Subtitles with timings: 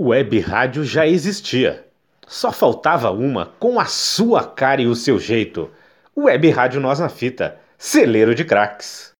[0.00, 1.84] Web rádio já existia.
[2.24, 5.68] Só faltava uma com a sua cara e o seu jeito.
[6.16, 9.12] Web Rádio Nós na Fita, celeiro de craques.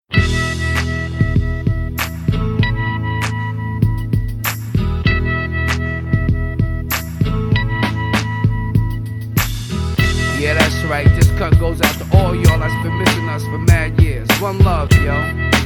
[10.38, 11.08] Yeah, that's right.
[11.16, 14.28] This cut goes out to all y'all that's been missing us for mad years.
[14.40, 15.12] One love, yo.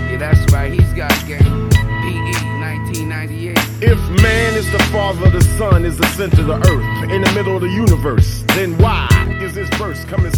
[0.09, 0.73] Yeah, that's right.
[0.73, 1.69] He's got game.
[2.01, 3.59] PE 1998.
[3.83, 4.22] If
[4.63, 7.63] is the father, the sun is the center of the earth, in the middle of
[7.63, 9.09] the universe, then why?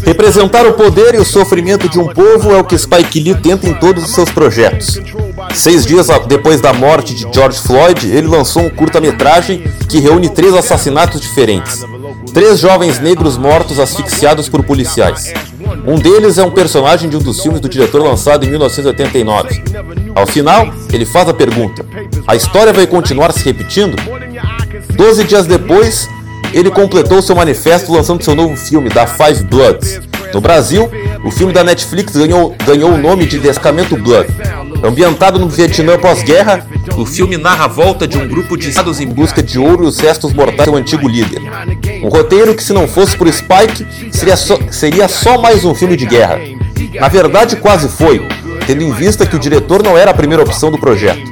[0.05, 3.69] Representar o poder e o sofrimento de um povo é o que Spike Lee tenta
[3.69, 4.99] em todos os seus projetos.
[5.55, 10.53] Seis dias depois da morte de George Floyd, ele lançou um curta-metragem que reúne três
[10.53, 11.85] assassinatos diferentes.
[12.33, 15.33] Três jovens negros mortos asfixiados por policiais.
[15.87, 19.63] Um deles é um personagem de um dos filmes do diretor lançado em 1989.
[20.15, 21.85] Ao final, ele faz a pergunta:
[22.27, 23.97] a história vai continuar se repetindo?
[24.91, 26.09] Doze dias depois,
[26.53, 30.01] ele completou seu manifesto lançando seu novo filme, Da Five Bloods.
[30.33, 30.91] No Brasil,
[31.25, 34.27] o filme da Netflix ganhou, ganhou o nome de Descamento Blood.
[34.83, 39.07] Ambientado no Vietnã pós-guerra, o filme narra a volta de um grupo de estados em
[39.07, 41.41] busca de ouro e os restos mortais do antigo líder.
[42.03, 45.97] Um roteiro que, se não fosse por Spike, seria só, seria só mais um filme
[45.97, 46.39] de guerra.
[47.01, 48.27] Na verdade, quase foi,
[48.67, 51.23] tendo em vista que o diretor não era a primeira opção do projeto.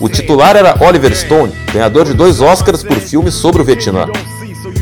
[0.00, 4.06] O titular era Oliver Stone, ganhador de dois Oscars por filmes sobre o Vietnã.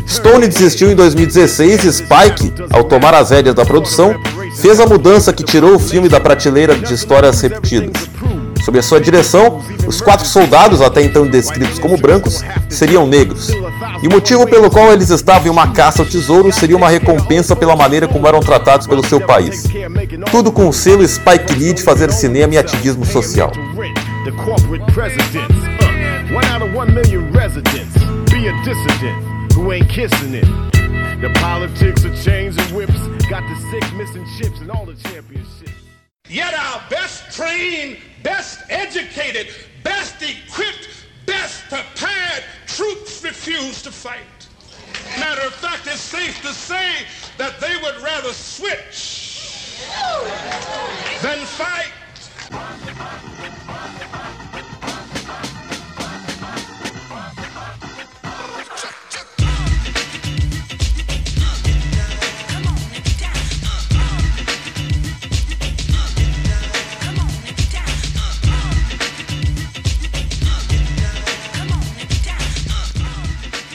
[0.08, 4.14] Stone desistiu em 2016 e Spike, ao tomar as rédeas da produção,
[4.54, 8.08] fez a mudança que tirou o filme da prateleira de histórias repetidas.
[8.64, 13.50] Sob a sua direção, os quatro soldados, até então descritos como brancos, seriam negros.
[14.02, 17.54] E o motivo pelo qual eles estavam em uma caça ao tesouro seria uma recompensa
[17.54, 19.64] pela maneira como eram tratados pelo seu país.
[20.30, 23.52] Tudo com o selo Spike Lee de fazer cinema e ativismo social.
[29.56, 30.75] who ain't kissing it.
[31.20, 32.92] The politics of chains and whips
[33.30, 35.72] got the six missing chips and all the championships.
[36.28, 39.48] Yet our best trained, best educated,
[39.82, 44.20] best equipped, best prepared troops refuse to fight.
[45.18, 46.92] Matter of fact, it's safe to say
[47.38, 49.80] that they would rather switch
[51.22, 51.95] than fight.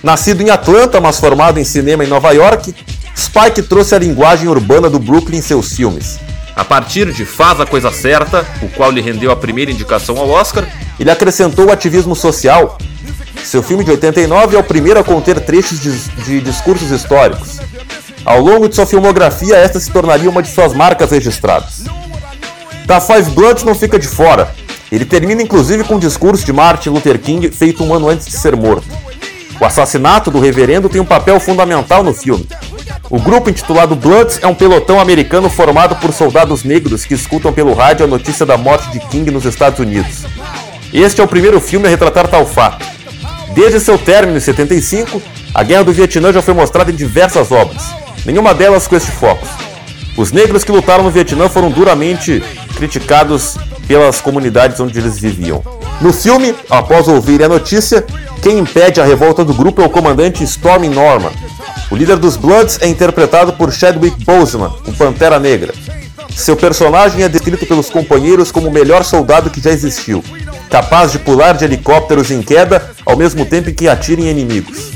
[0.03, 2.73] Nascido em Atlanta, mas formado em cinema em Nova York,
[3.15, 6.19] Spike trouxe a linguagem urbana do Brooklyn em seus filmes.
[6.55, 10.29] A partir de Faz a Coisa Certa, o qual lhe rendeu a primeira indicação ao
[10.29, 10.67] Oscar,
[10.99, 12.77] ele acrescentou o ativismo social.
[13.43, 15.91] Seu filme de 89 é o primeiro a conter trechos de,
[16.23, 17.59] de discursos históricos.
[18.25, 21.83] Ao longo de sua filmografia, esta se tornaria uma de suas marcas registradas.
[22.85, 24.53] Da Five Bloods não fica de fora.
[24.91, 28.33] Ele termina inclusive com um discurso de Martin Luther King feito um ano antes de
[28.33, 28.87] ser morto.
[29.61, 32.47] O assassinato do reverendo tem um papel fundamental no filme.
[33.11, 37.75] O grupo intitulado Bloods é um pelotão americano formado por soldados negros que escutam pelo
[37.75, 40.25] rádio a notícia da morte de King nos Estados Unidos.
[40.91, 42.83] Este é o primeiro filme a retratar tal fato.
[43.53, 45.21] Desde seu término em 75,
[45.53, 47.83] a Guerra do Vietnã já foi mostrada em diversas obras,
[48.25, 49.45] nenhuma delas com este foco.
[50.17, 52.43] Os negros que lutaram no Vietnã foram duramente
[52.75, 53.57] criticados
[53.87, 55.63] pelas comunidades onde eles viviam.
[56.01, 58.03] No filme, após ouvir a notícia,
[58.41, 61.31] quem impede a revolta do grupo é o comandante Stormy Norman.
[61.91, 65.73] O líder dos Bloods é interpretado por Chadwick Boseman, o Pantera Negra.
[66.35, 70.23] Seu personagem é descrito pelos companheiros como o melhor soldado que já existiu,
[70.69, 74.91] capaz de pular de helicópteros em queda ao mesmo tempo em que atira em inimigos.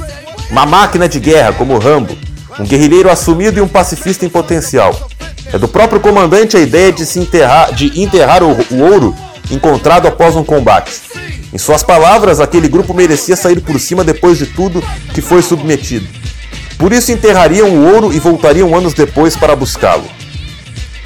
[0.49, 2.17] Uma máquina de guerra como Rambo,
[2.59, 5.09] um guerrilheiro assumido e um pacifista em potencial.
[5.53, 9.15] É do próprio comandante a ideia de se enterrar, de enterrar o, o ouro
[9.51, 11.04] encontrado após um combate.
[11.55, 14.83] Em suas palavras, aquele grupo merecia sair por cima depois de tudo
[15.13, 16.05] que foi submetido.
[16.77, 20.03] Por isso enterrariam o ouro e voltariam anos depois para buscá-lo.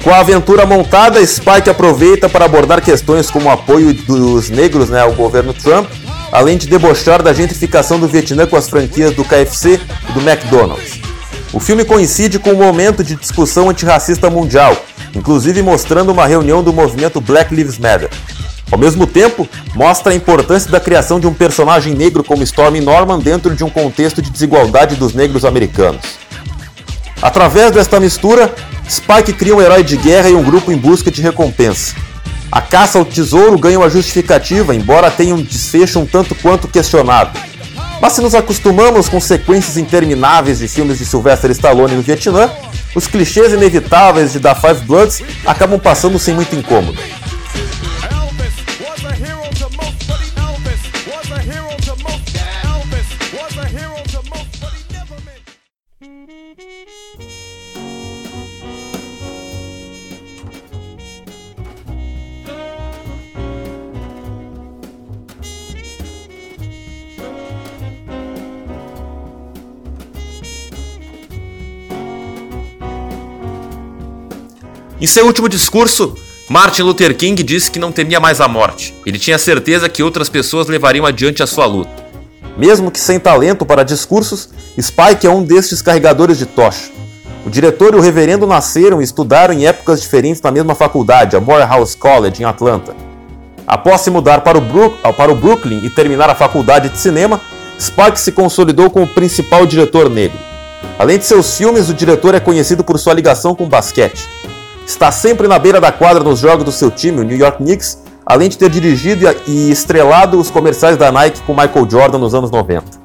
[0.02, 5.00] Com a aventura montada, Spike aproveita para abordar questões como o apoio dos negros né,
[5.00, 5.88] ao governo Trump,
[6.32, 11.00] além de debochar da gentrificação do Vietnã com as franquias do KFC e do McDonald's.
[11.52, 14.76] O filme coincide com um momento de discussão antirracista mundial,
[15.14, 18.10] inclusive mostrando uma reunião do movimento Black Lives Matter.
[18.70, 23.18] Ao mesmo tempo, mostra a importância da criação de um personagem negro como Stormy Norman
[23.18, 26.00] dentro de um contexto de desigualdade dos negros americanos.
[27.20, 28.54] Através desta mistura,
[28.88, 31.94] Spike cria um herói de guerra e um grupo em busca de recompensa.
[32.50, 37.38] A caça ao tesouro ganha uma justificativa, embora tenha um desfecho um tanto quanto questionado.
[38.00, 42.50] Mas se nos acostumamos com sequências intermináveis de filmes de Sylvester Stallone no Vietnã,
[42.94, 46.98] os clichês inevitáveis de Da Five Bloods acabam passando sem muito incômodo.
[75.00, 76.14] Em seu último discurso,
[76.46, 78.94] Martin Luther King disse que não temia mais a morte.
[79.06, 81.90] Ele tinha certeza que outras pessoas levariam adiante a sua luta.
[82.54, 86.90] Mesmo que sem talento para discursos, Spike é um destes carregadores de tocha.
[87.46, 91.40] O diretor e o reverendo nasceram e estudaram em épocas diferentes na mesma faculdade, a
[91.40, 92.94] Morehouse College, em Atlanta.
[93.66, 97.40] Após se mudar para o, Brook, para o Brooklyn e terminar a faculdade de cinema,
[97.80, 100.38] Spike se consolidou como o principal diretor negro.
[100.98, 104.28] Além de seus filmes, o diretor é conhecido por sua ligação com basquete
[104.90, 108.02] está sempre na beira da quadra nos jogos do seu time, o New York Knicks,
[108.26, 112.50] além de ter dirigido e estrelado os comerciais da Nike com Michael Jordan nos anos
[112.50, 113.00] 90.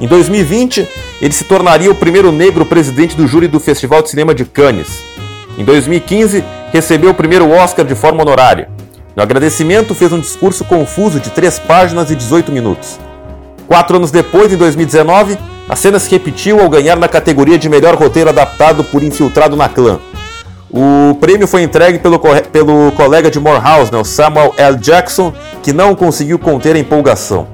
[0.00, 0.88] Em 2020,
[1.20, 5.00] ele se tornaria o primeiro negro presidente do júri do Festival de Cinema de Cannes.
[5.56, 8.68] Em 2015, recebeu o primeiro Oscar de forma honorária.
[9.14, 12.98] No agradecimento, fez um discurso confuso de 3 páginas e 18 minutos.
[13.68, 17.94] Quatro anos depois, em 2019, a cena se repetiu ao ganhar na categoria de melhor
[17.94, 20.00] roteiro adaptado por Infiltrado na Clã,
[20.72, 24.78] o prêmio foi entregue pelo, pelo colega de Morehouse, né, Samuel L.
[24.78, 25.32] Jackson,
[25.62, 27.46] que não conseguiu conter a empolgação.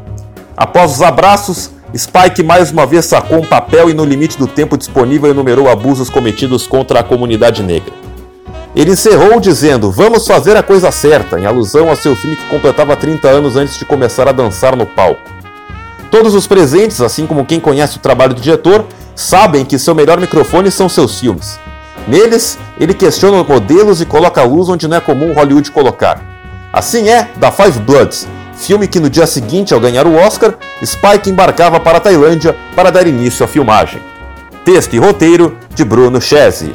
[0.57, 4.79] Após os abraços, Spike mais uma vez sacou um papel e, no limite do tempo
[4.79, 7.93] disponível, enumerou abusos cometidos contra a comunidade negra.
[8.77, 12.95] Ele encerrou dizendo: Vamos fazer a coisa certa, em alusão ao seu filme que completava
[12.95, 15.21] 30 anos antes de começar a dançar no palco.
[16.11, 18.85] Todos os presentes, assim como quem conhece o trabalho do diretor,
[19.17, 21.59] sabem que seu melhor microfone são seus filmes.
[22.09, 26.19] Neles, ele questiona modelos e coloca luz onde não é comum Hollywood colocar.
[26.73, 31.29] Assim é da Five Bloods, filme que no dia seguinte, ao ganhar o Oscar, Spike
[31.29, 34.01] embarcava para a Tailândia para dar início à filmagem.
[34.65, 36.75] Texto e roteiro de Bruno Chese.